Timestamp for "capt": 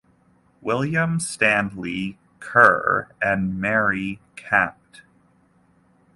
4.35-5.03